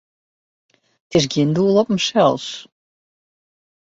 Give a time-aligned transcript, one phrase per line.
[1.09, 2.45] It is gjin doel op himsels.